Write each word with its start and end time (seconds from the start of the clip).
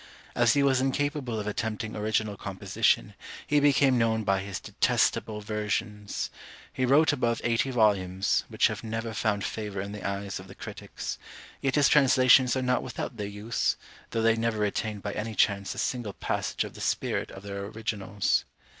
As 0.33 0.53
he 0.53 0.63
was 0.63 0.81
incapable 0.81 1.39
of 1.39 1.45
attempting 1.45 1.95
original 1.95 2.35
composition, 2.35 3.13
he 3.45 3.59
became 3.59 3.99
known 3.99 4.23
by 4.23 4.39
his 4.39 4.59
detestable 4.59 5.41
versions. 5.41 6.31
He 6.73 6.87
wrote 6.87 7.13
above 7.13 7.39
eighty 7.43 7.69
volumes, 7.69 8.43
which 8.49 8.65
have 8.65 8.83
never 8.83 9.13
found 9.13 9.43
favour 9.43 9.79
in 9.79 9.91
the 9.91 10.01
eyes 10.03 10.39
of 10.39 10.47
the 10.47 10.55
critics; 10.55 11.19
yet 11.61 11.75
his 11.75 11.87
translations 11.87 12.57
are 12.57 12.63
not 12.63 12.81
without 12.81 13.17
their 13.17 13.27
use, 13.27 13.77
though 14.09 14.23
they 14.23 14.35
never 14.35 14.57
retain 14.57 15.01
by 15.01 15.11
any 15.13 15.35
chance 15.35 15.75
a 15.75 15.77
single 15.77 16.13
passage 16.13 16.63
of 16.63 16.73
the 16.73 16.81
spirit 16.81 17.29
of 17.29 17.43
their 17.43 17.63
originals. 17.65 18.43